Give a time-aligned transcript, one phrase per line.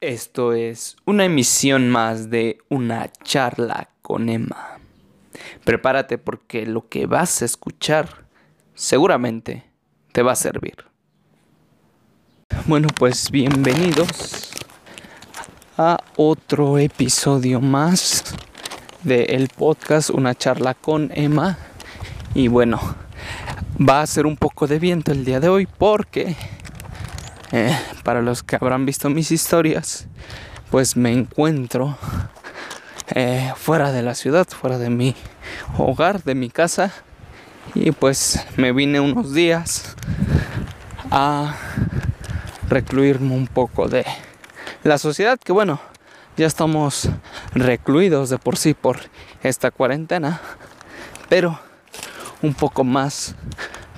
[0.00, 4.78] Esto es una emisión más de una charla con Emma.
[5.64, 8.24] Prepárate porque lo que vas a escuchar
[8.74, 9.64] seguramente
[10.12, 10.76] te va a servir.
[12.66, 14.52] Bueno, pues bienvenidos
[15.76, 18.22] a otro episodio más
[19.02, 21.58] del podcast Una charla con Emma.
[22.36, 22.78] Y bueno,
[23.80, 26.36] va a ser un poco de viento el día de hoy porque
[27.52, 30.06] eh, para los que habrán visto mis historias,
[30.70, 31.96] pues me encuentro
[33.14, 35.14] eh, fuera de la ciudad, fuera de mi
[35.78, 36.92] hogar, de mi casa.
[37.74, 39.96] Y pues me vine unos días
[41.10, 41.54] a
[42.68, 44.04] recluirme un poco de
[44.84, 45.80] la sociedad, que bueno,
[46.36, 47.08] ya estamos
[47.54, 48.98] recluidos de por sí por
[49.42, 50.40] esta cuarentena,
[51.28, 51.58] pero
[52.42, 53.34] un poco más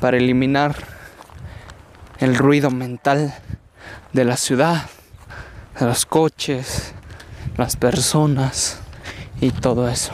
[0.00, 0.74] para eliminar
[2.20, 3.34] el ruido mental
[4.12, 4.84] de la ciudad,
[5.78, 6.92] de los coches,
[7.56, 8.78] las personas
[9.40, 10.12] y todo eso.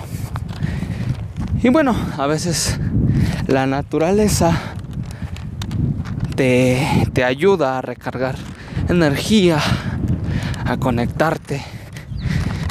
[1.63, 2.79] Y bueno, a veces
[3.49, 4.53] la naturaleza
[6.37, 8.37] te, te ayuda a recargar
[8.89, 9.59] energía,
[10.65, 11.65] a conectarte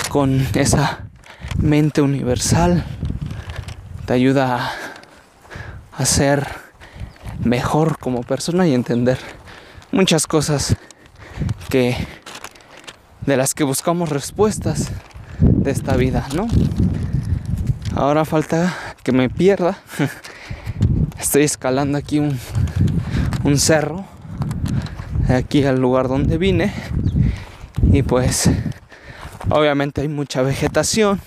[0.10, 1.10] con esa
[1.58, 2.86] mente universal,
[4.06, 4.72] te ayuda
[5.98, 6.06] a, a
[7.44, 9.18] mejor como persona y entender
[9.92, 10.76] muchas cosas
[11.70, 11.96] que
[13.26, 14.92] de las que buscamos respuestas
[15.40, 16.48] de esta vida, ¿no?
[17.96, 19.78] Ahora falta que me pierda.
[21.20, 22.38] Estoy escalando aquí un,
[23.44, 24.06] un cerro,
[25.30, 26.74] aquí al lugar donde vine.
[27.92, 28.50] Y pues
[29.50, 31.22] obviamente hay mucha vegetación,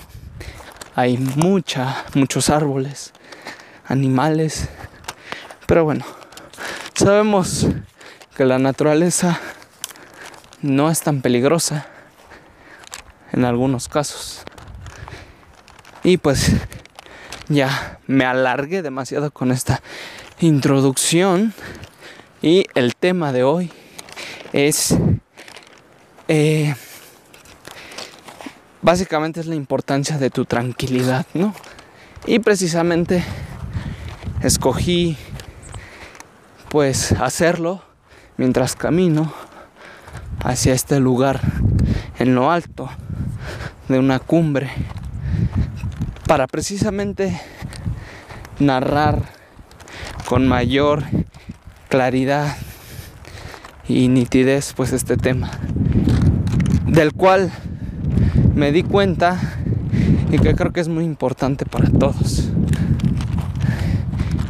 [0.94, 3.12] hay mucha, muchos árboles,
[3.86, 4.68] animales,
[5.68, 6.02] pero bueno,
[6.94, 7.66] sabemos
[8.34, 9.38] que la naturaleza
[10.62, 11.86] no es tan peligrosa
[13.32, 14.44] en algunos casos.
[16.02, 16.52] Y pues
[17.50, 19.82] ya me alargué demasiado con esta
[20.40, 21.52] introducción
[22.40, 23.70] y el tema de hoy
[24.54, 24.96] es
[26.28, 26.74] eh,
[28.80, 31.54] básicamente es la importancia de tu tranquilidad, ¿no?
[32.26, 33.22] Y precisamente
[34.42, 35.18] escogí
[36.68, 37.82] pues hacerlo
[38.36, 39.32] mientras camino
[40.44, 41.40] hacia este lugar
[42.18, 42.90] en lo alto
[43.88, 44.70] de una cumbre
[46.26, 47.40] para precisamente
[48.58, 49.22] narrar
[50.26, 51.04] con mayor
[51.88, 52.56] claridad
[53.88, 55.50] y nitidez pues este tema
[56.86, 57.50] del cual
[58.54, 59.40] me di cuenta
[60.30, 62.50] y que creo que es muy importante para todos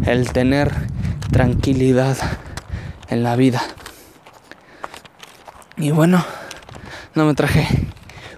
[0.05, 0.98] el tener
[1.31, 2.17] tranquilidad
[3.09, 3.63] en la vida.
[5.77, 6.25] Y bueno,
[7.15, 7.67] no me traje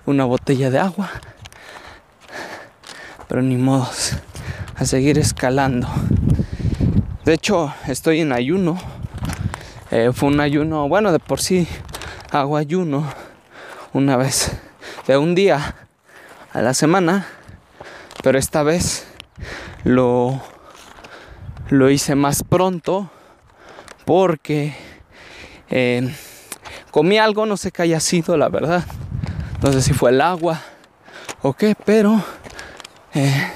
[0.06, 1.10] una botella de agua,
[3.28, 4.16] pero ni modos,
[4.76, 5.88] a seguir escalando.
[7.24, 8.78] De hecho, estoy en ayuno.
[9.90, 11.66] Eh, fue un ayuno, bueno, de por sí
[12.30, 13.04] hago ayuno
[13.92, 14.52] una vez
[15.06, 15.74] de un día
[16.52, 17.26] a la semana,
[18.22, 19.06] pero esta vez
[19.84, 20.40] lo
[21.70, 23.10] lo hice más pronto
[24.04, 24.74] porque
[25.70, 26.12] eh,
[26.90, 28.84] comí algo, no sé qué haya sido, la verdad.
[29.62, 30.60] No sé si fue el agua
[31.42, 32.22] o qué, pero
[33.14, 33.52] eh,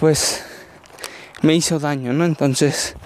[0.00, 0.44] pues
[1.42, 2.24] me hizo daño, ¿no?
[2.24, 2.96] Entonces,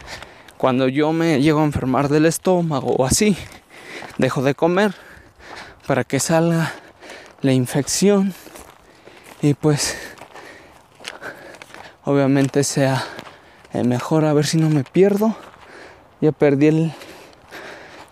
[0.56, 3.36] cuando yo me llego a enfermar del estómago o así,
[4.16, 4.94] dejo de comer
[5.86, 6.72] para que salga
[7.42, 8.32] la infección
[9.42, 9.96] y pues
[12.04, 13.04] obviamente sea
[13.72, 15.36] eh, mejor a ver si no me pierdo.
[16.20, 16.92] Ya perdí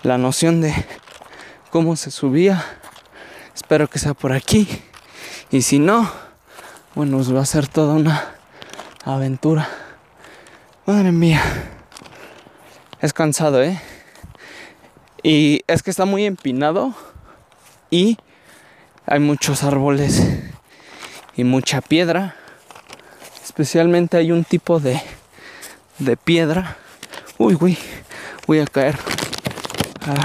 [0.03, 0.75] la noción de
[1.71, 2.65] cómo se subía.
[3.55, 4.69] Espero que sea por aquí.
[5.51, 6.11] Y si no,
[6.95, 8.35] bueno, os va a ser toda una
[9.05, 9.69] aventura.
[10.85, 11.43] Madre mía.
[13.01, 13.81] Es cansado, ¿eh?
[15.23, 16.95] Y es que está muy empinado
[17.91, 18.19] y
[19.07, 20.23] hay muchos árboles
[21.37, 22.37] y mucha piedra.
[23.45, 25.01] Especialmente hay un tipo de
[25.99, 26.77] de piedra.
[27.39, 27.79] Uy, uy,
[28.47, 28.99] voy a caer.
[30.07, 30.25] Ah,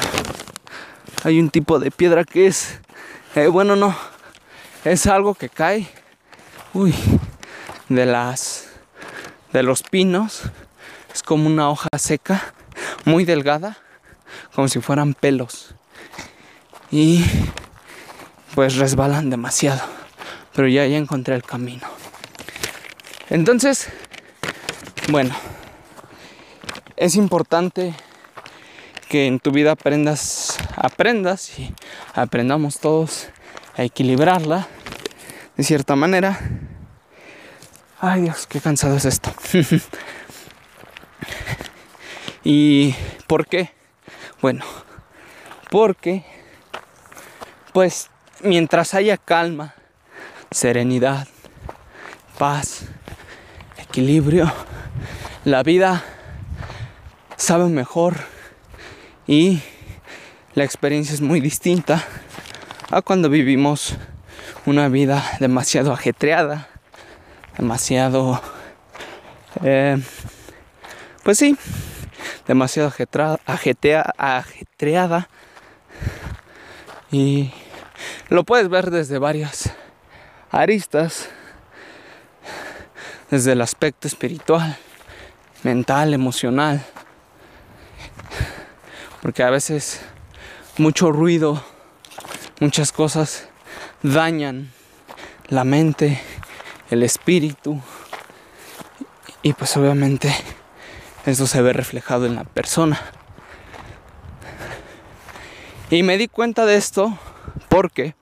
[1.23, 2.79] hay un tipo de piedra que es,
[3.35, 3.95] eh, bueno, no,
[4.83, 5.87] es algo que cae.
[6.73, 6.93] Uy,
[7.89, 8.69] de las,
[9.53, 10.43] de los pinos.
[11.13, 12.53] Es como una hoja seca,
[13.03, 13.77] muy delgada,
[14.55, 15.75] como si fueran pelos.
[16.89, 17.25] Y
[18.55, 19.81] pues resbalan demasiado.
[20.53, 21.87] Pero ya, ya encontré el camino.
[23.29, 23.89] Entonces,
[25.09, 25.33] bueno,
[27.01, 27.95] es importante
[29.09, 31.73] que en tu vida aprendas, aprendas y
[32.13, 33.29] aprendamos todos
[33.75, 34.67] a equilibrarla
[35.57, 36.39] de cierta manera.
[37.99, 39.33] Ay Dios, qué cansado es esto.
[42.43, 42.93] ¿Y
[43.25, 43.71] por qué?
[44.39, 44.63] Bueno,
[45.71, 46.23] porque
[47.73, 48.11] pues
[48.43, 49.73] mientras haya calma,
[50.51, 51.27] serenidad,
[52.37, 52.83] paz,
[53.79, 54.53] equilibrio,
[55.45, 56.03] la vida
[57.41, 58.17] sabe mejor.
[59.27, 59.61] Y
[60.53, 62.03] la experiencia es muy distinta
[62.91, 63.95] a cuando vivimos
[64.65, 66.67] una vida demasiado ajetreada,
[67.57, 68.39] demasiado,
[69.63, 69.97] eh,
[71.23, 71.57] pues sí,
[72.47, 72.93] demasiado
[73.47, 75.29] ajetreada.
[77.11, 77.51] Y
[78.29, 79.73] lo puedes ver desde varias
[80.51, 81.29] aristas,
[83.31, 84.77] desde el aspecto espiritual,
[85.63, 86.85] mental, emocional,
[89.21, 90.01] porque a veces
[90.77, 91.63] mucho ruido,
[92.59, 93.47] muchas cosas
[94.03, 94.71] dañan
[95.47, 96.21] la mente,
[96.89, 97.79] el espíritu
[99.43, 100.33] y pues obviamente
[101.25, 102.99] eso se ve reflejado en la persona.
[105.89, 107.17] Y me di cuenta de esto
[107.69, 108.15] porque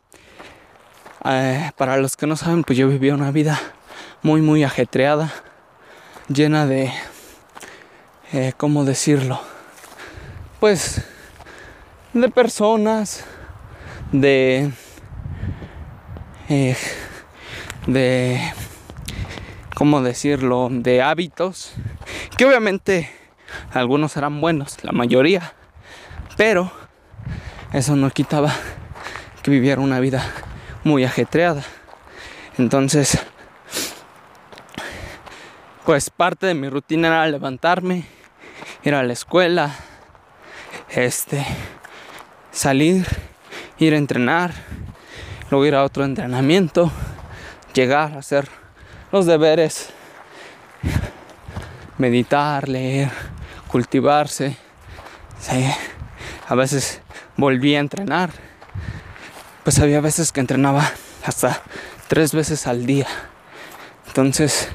[1.25, 3.59] eh, para los que no saben, pues yo vivía una vida
[4.21, 5.31] muy, muy ajetreada,
[6.27, 6.91] llena de,
[8.33, 9.39] eh, ¿cómo decirlo?
[10.59, 11.01] Pues
[12.11, 13.23] de personas,
[14.11, 14.71] de,
[16.49, 16.75] eh,
[17.87, 18.53] de,
[19.73, 20.67] ¿cómo decirlo?
[20.69, 21.75] De hábitos,
[22.35, 23.09] que obviamente
[23.71, 25.53] algunos eran buenos, la mayoría,
[26.35, 26.69] pero
[27.71, 28.53] eso no quitaba
[29.41, 30.25] que viviera una vida
[30.83, 31.63] muy ajetreada.
[32.57, 33.17] Entonces,
[35.85, 38.03] pues parte de mi rutina era levantarme,
[38.83, 39.73] ir a la escuela,
[40.91, 41.45] este,
[42.51, 43.05] salir,
[43.77, 44.53] ir a entrenar,
[45.49, 46.91] luego ir a otro entrenamiento,
[47.73, 48.47] llegar a hacer
[49.11, 49.89] los deberes,
[51.97, 53.09] meditar, leer,
[53.67, 54.55] cultivarse.
[56.47, 57.01] A veces
[57.37, 58.31] volví a entrenar
[59.69, 60.91] pues había veces que entrenaba
[61.23, 61.61] hasta
[62.07, 63.05] tres veces al día.
[64.07, 64.67] Entonces,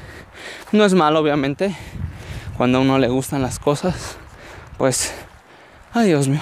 [0.71, 1.75] no es malo, obviamente,
[2.55, 4.15] cuando a uno le gustan las cosas,
[4.77, 5.13] pues,
[5.95, 6.41] ay Dios mío,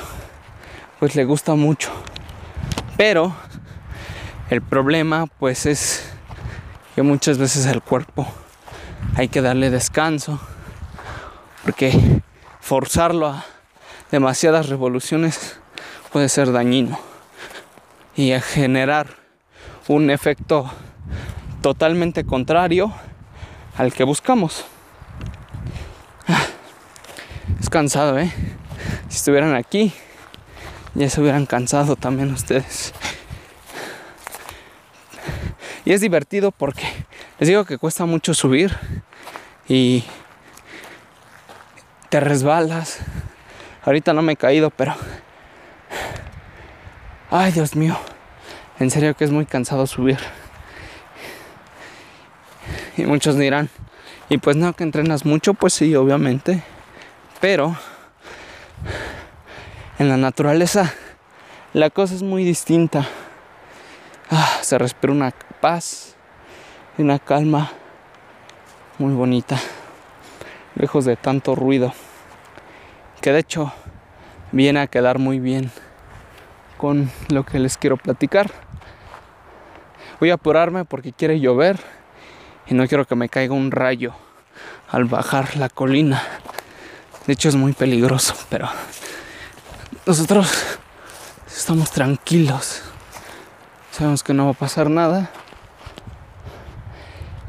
[0.99, 1.91] pues le gusta mucho.
[2.97, 3.35] Pero
[4.49, 6.11] el problema, pues, es
[6.95, 8.27] que muchas veces el cuerpo
[9.15, 10.39] hay que darle descanso,
[11.63, 12.21] porque
[12.61, 13.45] forzarlo a
[14.11, 15.59] demasiadas revoluciones
[16.11, 16.99] puede ser dañino
[18.15, 19.07] y a generar
[19.87, 20.71] un efecto
[21.61, 22.91] totalmente contrario
[23.77, 24.65] al que buscamos.
[27.59, 28.33] Es cansado, ¿eh?
[29.09, 29.93] Si estuvieran aquí,
[30.95, 32.93] ya se hubieran cansado también ustedes.
[35.85, 36.83] Y es divertido porque
[37.39, 38.77] les digo que cuesta mucho subir
[39.67, 40.03] y
[42.09, 42.99] te resbalas.
[43.83, 44.95] Ahorita no me he caído, pero
[47.35, 47.97] Ay, Dios mío.
[48.79, 50.19] En serio que es muy cansado subir.
[52.95, 53.71] Y muchos dirán,
[54.29, 56.61] y pues no, que entrenas mucho, pues sí, obviamente.
[57.41, 57.75] Pero
[59.99, 60.93] en la naturaleza
[61.73, 63.05] la cosa es muy distinta.
[64.29, 66.15] Ah, se respira una paz
[66.97, 67.71] y una calma
[68.99, 69.59] muy bonita,
[70.75, 71.93] lejos de tanto ruido,
[73.21, 73.73] que de hecho
[74.51, 75.71] viene a quedar muy bien
[76.77, 78.51] con lo que les quiero platicar.
[80.19, 81.79] Voy a apurarme porque quiere llover
[82.67, 84.13] y no quiero que me caiga un rayo
[84.89, 86.21] al bajar la colina.
[87.27, 88.69] De hecho es muy peligroso, pero
[90.05, 90.51] nosotros
[91.47, 92.81] estamos tranquilos.
[93.91, 95.29] Sabemos que no va a pasar nada.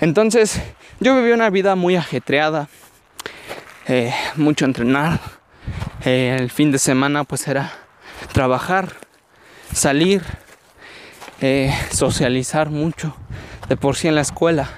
[0.01, 0.61] Entonces,
[1.01, 2.69] yo viví una vida muy ajetreada,
[3.87, 5.21] eh, mucho entrenar.
[6.05, 7.73] Eh, el fin de semana pues era
[8.33, 9.05] trabajar
[9.75, 10.23] salir,
[11.41, 13.17] eh, socializar mucho,
[13.69, 14.69] de por sí en la escuela,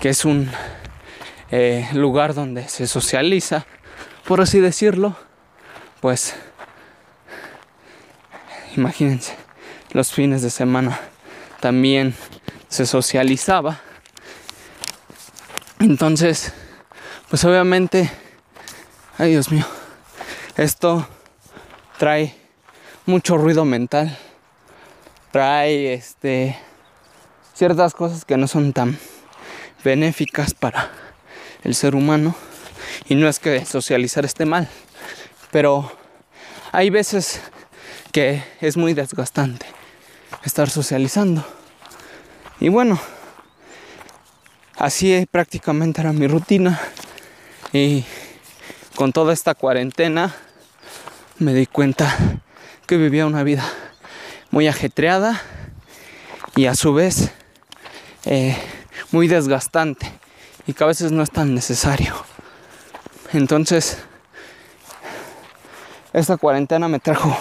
[0.00, 0.50] que es un
[1.50, 3.66] eh, lugar donde se socializa,
[4.24, 5.16] por así decirlo,
[6.00, 6.34] pues
[8.76, 9.34] imagínense,
[9.92, 10.98] los fines de semana
[11.60, 12.14] también
[12.68, 13.80] se socializaba.
[15.80, 16.52] Entonces,
[17.30, 18.10] pues obviamente,
[19.16, 19.64] ay Dios mío,
[20.56, 21.06] esto
[21.98, 22.34] trae
[23.06, 24.16] mucho ruido mental.
[25.32, 26.58] Trae este
[27.54, 28.98] ciertas cosas que no son tan
[29.82, 30.90] benéficas para
[31.64, 32.34] el ser humano.
[33.08, 34.68] Y no es que socializar esté mal,
[35.50, 35.90] pero
[36.72, 37.40] hay veces
[38.12, 39.66] que es muy desgastante
[40.44, 41.44] estar socializando.
[42.60, 42.98] Y bueno,
[44.76, 46.80] así prácticamente era mi rutina.
[47.72, 48.04] Y
[48.94, 50.34] con toda esta cuarentena
[51.38, 52.16] me di cuenta
[52.86, 53.64] que vivía una vida
[54.50, 55.40] muy ajetreada
[56.56, 57.30] y a su vez
[58.24, 58.56] eh,
[59.12, 60.17] muy desgastante
[60.68, 62.14] y que a veces no es tan necesario.
[63.32, 63.98] Entonces,
[66.12, 67.34] esta cuarentena me trajo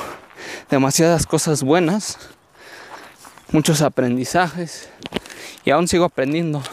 [0.69, 2.17] demasiadas cosas buenas,
[3.51, 4.89] muchos aprendizajes
[5.65, 6.63] y aún sigo aprendiendo,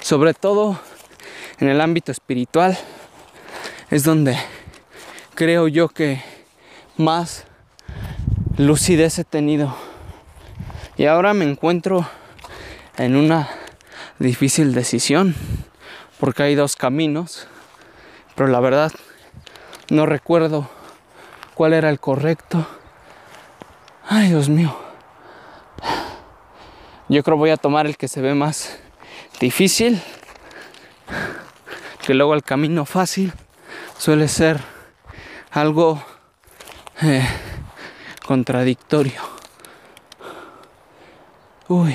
[0.00, 0.80] sobre todo
[1.60, 2.78] en el ámbito espiritual,
[3.90, 4.38] es donde
[5.34, 6.22] creo yo que
[6.96, 7.44] más
[8.56, 9.76] lucidez he tenido.
[10.96, 12.08] Y ahora me encuentro
[12.96, 13.50] en una
[14.18, 15.34] difícil decisión,
[16.24, 17.46] porque hay dos caminos,
[18.34, 18.90] pero la verdad
[19.90, 20.66] no recuerdo
[21.52, 22.66] cuál era el correcto.
[24.08, 24.74] Ay, Dios mío.
[27.10, 28.78] Yo creo voy a tomar el que se ve más
[29.38, 30.00] difícil,
[32.06, 33.30] que luego el camino fácil
[33.98, 34.62] suele ser
[35.50, 36.02] algo
[37.02, 37.28] eh,
[38.26, 39.20] contradictorio.
[41.68, 41.94] Uy,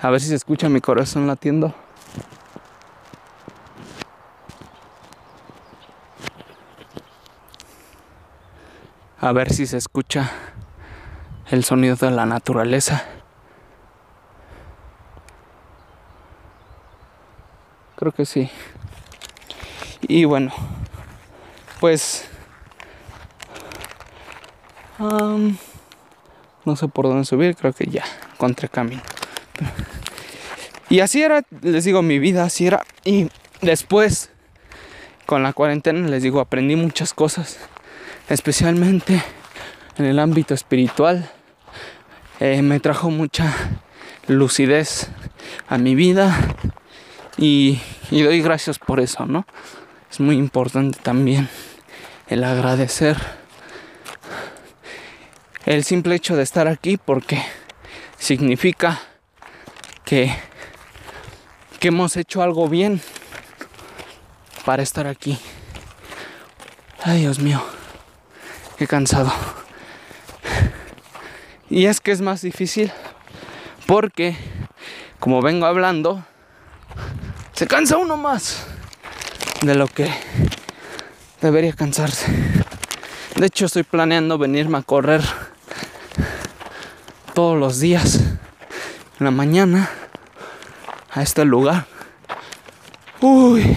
[0.00, 1.72] a ver si se escucha mi corazón latiendo.
[9.20, 10.30] A ver si se escucha
[11.50, 13.04] el sonido de la naturaleza.
[17.96, 18.50] Creo que sí.
[20.02, 20.52] Y bueno,
[21.80, 22.26] pues
[26.64, 29.02] no sé por dónde subir, creo que ya encontré camino.
[30.88, 32.84] Y así era, les digo, mi vida, así era.
[33.04, 33.30] Y
[33.62, 34.30] después,
[35.26, 37.58] con la cuarentena, les digo, aprendí muchas cosas,
[38.30, 39.22] especialmente
[39.98, 41.30] en el ámbito espiritual.
[42.38, 43.52] Eh, me trajo mucha
[44.26, 45.08] lucidez
[45.68, 46.34] a mi vida
[47.36, 47.78] y,
[48.10, 49.44] y doy gracias por eso, ¿no?
[50.10, 51.50] Es muy importante también
[52.28, 53.18] el agradecer
[55.66, 57.42] el simple hecho de estar aquí porque
[58.18, 59.00] significa
[60.04, 60.34] que,
[61.78, 63.02] que hemos hecho algo bien
[64.64, 65.38] para estar aquí.
[67.02, 67.62] Ay, Dios mío,
[68.80, 69.30] qué cansado.
[71.68, 72.90] Y es que es más difícil
[73.86, 74.34] porque,
[75.18, 76.24] como vengo hablando,
[77.52, 78.64] se cansa uno más
[79.60, 80.10] de lo que
[81.42, 82.32] debería cansarse.
[83.36, 85.20] De hecho, estoy planeando venirme a correr
[87.34, 88.14] todos los días
[89.18, 89.90] en la mañana
[91.10, 91.84] a este lugar.
[93.20, 93.76] Uy,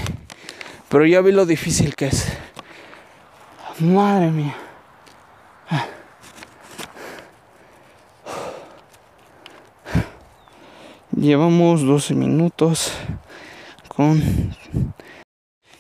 [0.88, 2.26] pero ya vi lo difícil que es.
[3.80, 4.63] Madre mía.
[11.16, 12.92] Llevamos 12 minutos
[13.88, 14.22] con...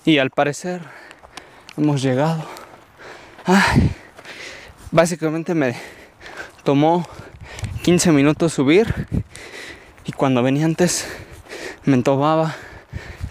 [0.05, 0.81] Y al parecer
[1.75, 2.45] hemos llegado.
[4.91, 5.75] Básicamente me
[6.63, 7.05] tomó
[7.81, 9.07] 15 minutos subir
[10.05, 11.07] y cuando venía antes
[11.83, 12.55] me tomaba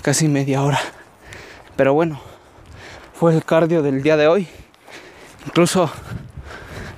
[0.02, 0.80] casi media hora.
[1.76, 2.20] Pero bueno,
[3.14, 4.48] fue el cardio del día de hoy.
[5.46, 5.90] Incluso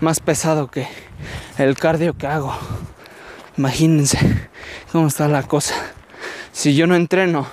[0.04, 0.86] más pesado que
[1.56, 2.54] el cardio que hago.
[3.56, 4.18] Imagínense
[4.92, 5.74] cómo está la cosa.
[6.52, 7.46] Si yo no entreno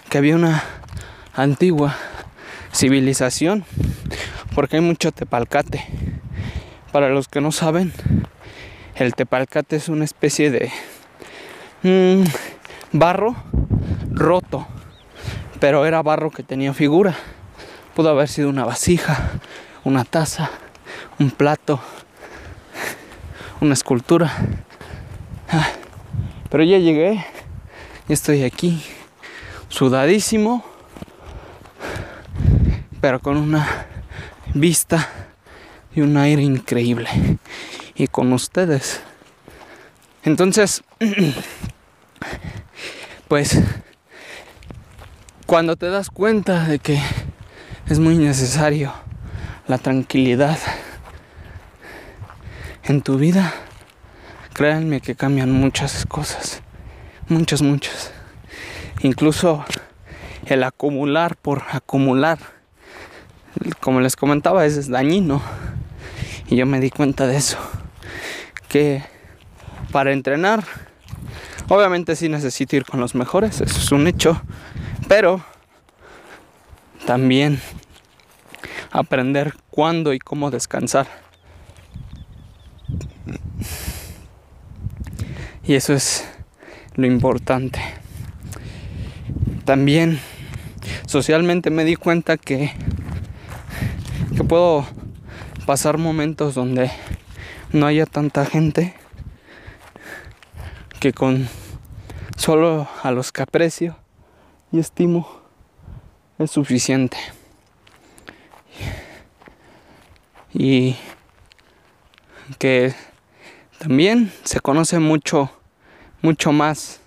[0.09, 0.65] que había una
[1.33, 1.95] antigua
[2.73, 3.63] civilización
[4.53, 5.85] porque hay mucho tepalcate.
[6.91, 7.93] Para los que no saben,
[8.99, 10.71] el tepalcate es una especie de
[11.83, 12.23] mm,
[12.91, 13.33] barro
[14.11, 14.67] roto,
[15.61, 17.15] pero era barro que tenía figura.
[17.95, 19.39] Pudo haber sido una vasija,
[19.85, 20.51] una taza,
[21.17, 21.79] un plato,
[23.61, 24.33] una escultura.
[25.49, 25.69] Ah,
[26.49, 27.25] pero ya llegué,
[28.09, 28.83] y estoy aquí,
[29.69, 30.65] sudadísimo,
[32.99, 33.85] pero con una
[34.53, 35.07] vista
[35.95, 37.07] y un aire increíble.
[37.99, 39.01] Y con ustedes
[40.23, 40.83] Entonces,
[43.27, 43.59] pues,
[45.45, 46.97] cuando te das cuenta de que
[47.87, 48.93] es muy necesario
[49.67, 50.57] la tranquilidad
[52.83, 53.53] en tu vida,
[54.53, 56.61] créanme que cambian muchas cosas,
[57.27, 58.13] muchas, muchas.
[59.01, 59.65] Incluso
[60.45, 62.39] el acumular por acumular,
[63.81, 65.41] como les comentaba, es dañino.
[66.49, 67.57] Y yo me di cuenta de eso.
[68.69, 69.03] Que
[69.91, 70.63] para entrenar,
[71.67, 74.41] obviamente sí necesito ir con los mejores, eso es un hecho.
[75.07, 75.43] Pero
[77.05, 77.59] también
[78.91, 81.07] aprender cuándo y cómo descansar.
[85.63, 86.27] Y eso es
[86.95, 87.79] lo importante.
[89.65, 90.19] También
[91.05, 92.71] socialmente me di cuenta que,
[94.35, 94.85] que puedo
[95.65, 96.91] pasar momentos donde
[97.71, 98.95] no haya tanta gente
[100.99, 101.47] que con
[102.35, 103.95] solo a los que aprecio
[104.71, 105.41] y estimo
[106.37, 107.17] es suficiente.
[110.53, 110.95] Y
[112.57, 112.95] que
[113.77, 115.51] también se conoce mucho,
[116.21, 117.01] mucho más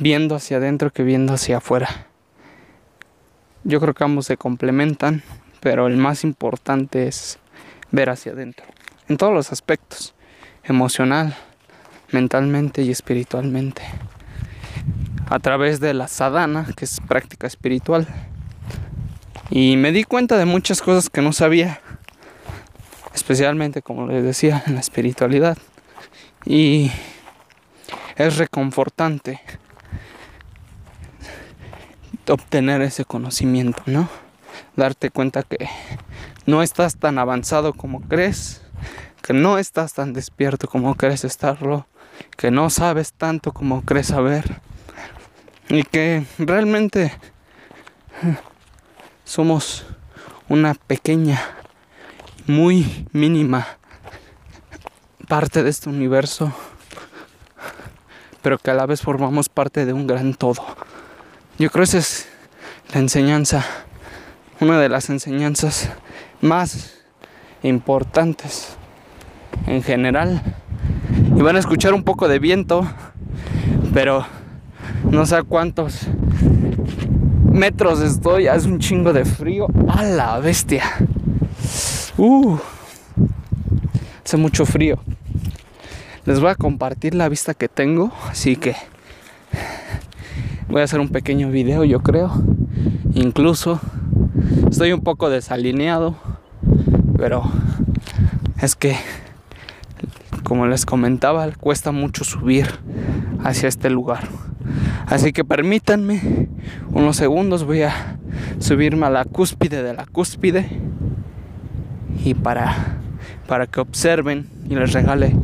[0.00, 2.06] viendo hacia adentro que viendo hacia afuera.
[3.62, 5.22] Yo creo que ambos se complementan,
[5.60, 7.38] pero el más importante es
[7.94, 8.66] ver hacia adentro,
[9.08, 10.14] en todos los aspectos,
[10.64, 11.36] emocional,
[12.10, 13.82] mentalmente y espiritualmente.
[15.28, 18.06] A través de la sadhana, que es práctica espiritual.
[19.50, 21.80] Y me di cuenta de muchas cosas que no sabía,
[23.14, 25.56] especialmente como les decía, en la espiritualidad.
[26.44, 26.90] Y
[28.16, 29.40] es reconfortante
[32.28, 34.08] obtener ese conocimiento, ¿no?
[34.76, 35.68] Darte cuenta que
[36.46, 38.62] no estás tan avanzado como crees,
[39.22, 41.86] que no estás tan despierto como crees estarlo,
[42.36, 44.60] que no sabes tanto como crees saber
[45.68, 47.12] y que realmente
[49.24, 49.86] somos
[50.48, 51.40] una pequeña,
[52.46, 53.66] muy mínima
[55.26, 56.52] parte de este universo,
[58.42, 60.62] pero que a la vez formamos parte de un gran todo.
[61.58, 62.28] Yo creo que esa es
[62.92, 63.64] la enseñanza,
[64.60, 65.88] una de las enseñanzas
[66.44, 66.94] más
[67.62, 68.76] importantes
[69.66, 70.40] en general.
[71.36, 72.86] Y van a escuchar un poco de viento,
[73.92, 74.24] pero
[75.10, 76.06] no sé a cuántos
[77.50, 79.66] metros estoy, hace un chingo de frío.
[79.88, 80.84] A la bestia.
[82.16, 82.56] Uh,
[84.24, 84.98] hace mucho frío.
[86.26, 88.76] Les voy a compartir la vista que tengo, así que
[90.74, 92.32] Voy a hacer un pequeño video, yo creo.
[93.14, 93.80] Incluso
[94.68, 96.16] estoy un poco desalineado,
[97.16, 97.42] pero
[98.60, 98.96] es que,
[100.42, 102.68] como les comentaba, cuesta mucho subir
[103.42, 104.28] hacia este lugar.
[105.06, 106.48] Así que permítanme
[106.90, 108.18] unos segundos, voy a
[108.58, 110.66] subirme a la cúspide de la cúspide
[112.24, 112.98] y para,
[113.46, 115.36] para que observen y les regale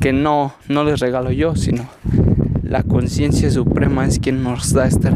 [0.00, 1.88] que no, no les regalo yo, sino
[2.62, 5.10] la conciencia suprema es quien nos da este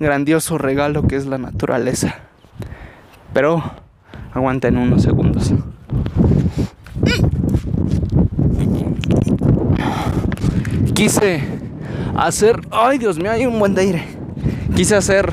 [0.00, 2.16] grandioso regalo que es la naturaleza.
[3.32, 3.62] Pero
[4.32, 5.52] aguanten unos segundos.
[10.94, 11.42] Quise
[12.16, 14.04] hacer, ay Dios mío, hay un buen aire.
[14.76, 15.32] Quise hacer,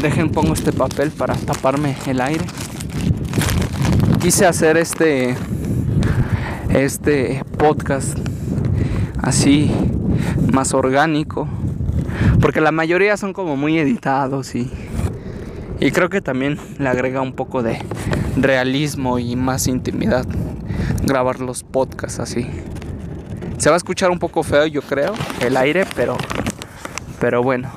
[0.00, 2.44] dejen pongo este papel para taparme el aire.
[4.20, 5.36] Quise hacer este
[6.70, 8.18] este podcast
[9.22, 9.70] así
[10.52, 11.48] más orgánico.
[12.40, 14.70] Porque la mayoría son como muy editados y,
[15.80, 17.82] y creo que también le agrega un poco de
[18.36, 20.26] realismo y más intimidad
[21.02, 22.46] grabar los podcasts así.
[23.58, 26.16] Se va a escuchar un poco feo, yo creo, el aire, pero
[27.20, 27.70] pero bueno.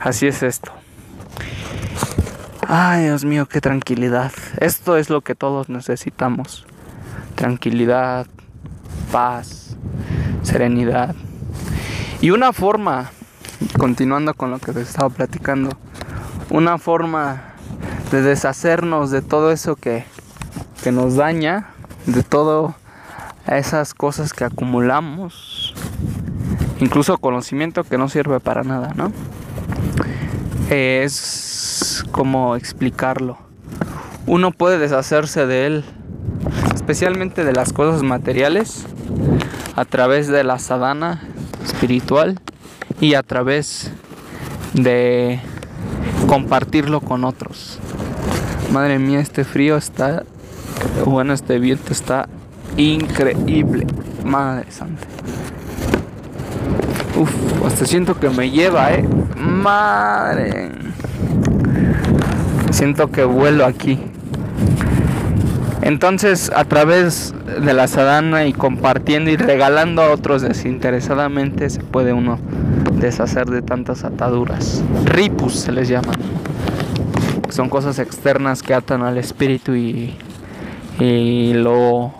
[0.00, 0.72] Así es esto.
[2.66, 4.32] Ay, Dios mío, qué tranquilidad.
[4.58, 6.66] Esto es lo que todos necesitamos.
[7.34, 8.26] Tranquilidad,
[9.12, 9.76] paz,
[10.42, 11.14] serenidad.
[12.20, 13.10] Y una forma,
[13.78, 15.70] continuando con lo que les estaba platicando,
[16.50, 17.42] una forma
[18.10, 20.04] de deshacernos de todo eso que,
[20.82, 21.68] que nos daña,
[22.06, 22.74] de todo
[23.46, 25.74] esas cosas que acumulamos,
[26.80, 29.12] incluso conocimiento que no sirve para nada, ¿no?
[30.70, 33.38] Es como explicarlo.
[34.26, 35.84] Uno puede deshacerse de él,
[36.74, 38.86] especialmente de las cosas materiales,
[39.76, 41.22] a través de la sadhana
[41.64, 42.40] espiritual
[43.00, 43.90] y a través
[44.74, 45.40] de
[46.26, 47.78] compartirlo con otros.
[48.72, 50.22] Madre mía, este frío está,
[51.04, 52.28] bueno, este viento está
[52.76, 53.86] increíble.
[54.24, 55.06] Madre santa.
[57.18, 57.32] Uf,
[57.66, 59.04] hasta siento que me lleva, eh.
[59.36, 60.70] Madre.
[62.70, 63.98] Siento que vuelo aquí.
[65.82, 72.12] Entonces, a través de la sadana y compartiendo y regalando a otros desinteresadamente, se puede
[72.12, 72.38] uno
[73.00, 74.82] deshacer de tantas ataduras.
[75.04, 76.12] Ripus se les llama.
[77.48, 80.14] Son cosas externas que atan al espíritu y,
[81.00, 82.12] y lo,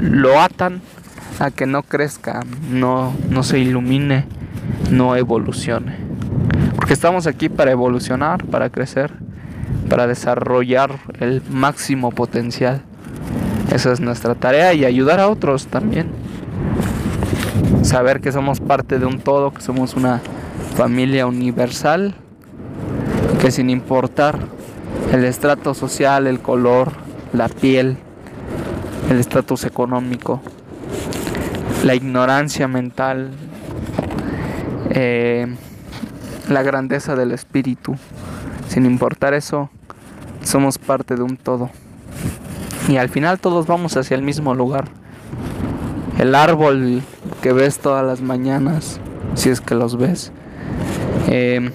[0.00, 0.80] lo atan
[1.38, 4.24] a que no crezca, no, no se ilumine,
[4.90, 5.96] no evolucione.
[6.76, 9.12] Porque estamos aquí para evolucionar, para crecer,
[9.88, 12.82] para desarrollar el máximo potencial.
[13.72, 16.21] Esa es nuestra tarea y ayudar a otros también.
[17.82, 20.20] Saber que somos parte de un todo, que somos una
[20.76, 22.14] familia universal,
[23.40, 24.38] que sin importar
[25.12, 26.92] el estrato social, el color,
[27.32, 27.96] la piel,
[29.10, 30.40] el estatus económico,
[31.84, 33.30] la ignorancia mental,
[34.90, 35.46] eh,
[36.48, 37.96] la grandeza del espíritu.
[38.68, 39.70] Sin importar eso,
[40.42, 41.70] somos parte de un todo.
[42.88, 44.84] Y al final todos vamos hacia el mismo lugar.
[46.18, 47.02] El árbol
[47.42, 49.00] que ves todas las mañanas,
[49.34, 50.32] si es que los ves.
[51.26, 51.72] Eh,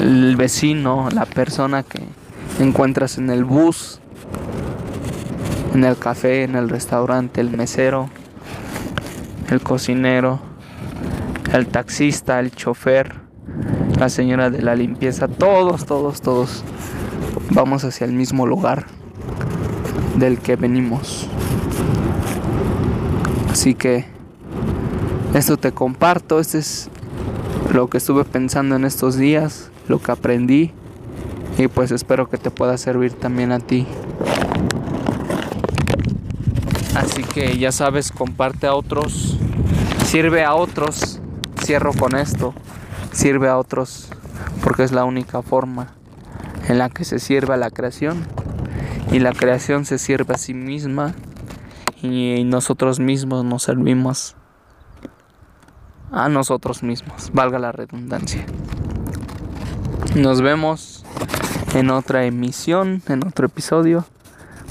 [0.00, 2.00] el vecino, la persona que
[2.60, 4.00] encuentras en el bus,
[5.74, 8.08] en el café, en el restaurante, el mesero,
[9.50, 10.38] el cocinero,
[11.52, 13.16] el taxista, el chofer,
[13.98, 16.62] la señora de la limpieza, todos, todos, todos
[17.50, 18.86] vamos hacia el mismo lugar
[20.16, 21.28] del que venimos.
[23.50, 24.19] Así que
[25.34, 26.88] esto te comparto, este es
[27.72, 30.72] lo que estuve pensando en estos días, lo que aprendí
[31.58, 33.86] y pues espero que te pueda servir también a ti.
[36.94, 39.38] Así que ya sabes, comparte a otros,
[40.04, 41.20] sirve a otros.
[41.62, 42.54] Cierro con esto,
[43.12, 44.08] sirve a otros,
[44.62, 45.94] porque es la única forma
[46.68, 48.26] en la que se sirve a la creación.
[49.12, 51.14] Y la creación se sirve a sí misma
[52.02, 54.36] y nosotros mismos nos servimos
[56.12, 58.44] a nosotros mismos, valga la redundancia.
[60.14, 61.04] Nos vemos
[61.74, 64.04] en otra emisión, en otro episodio.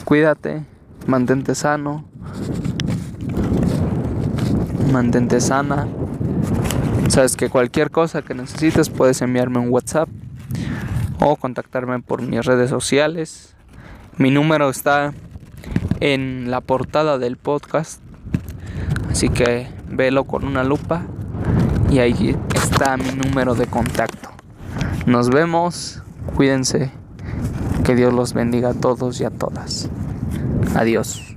[0.04, 0.66] Cuídate,
[1.08, 2.04] mantente sano,
[4.92, 5.88] mantente sana.
[7.08, 10.10] Sabes que cualquier cosa que necesites puedes enviarme un WhatsApp
[11.20, 13.56] o contactarme por mis redes sociales.
[14.18, 15.14] Mi número está
[16.02, 18.02] en la portada del podcast,
[19.10, 21.06] así que velo con una lupa
[21.90, 24.30] y ahí está mi número de contacto.
[25.06, 26.04] Nos vemos,
[26.36, 26.92] cuídense,
[27.84, 29.90] que Dios los bendiga a todos y a todas.
[30.76, 31.36] Adiós.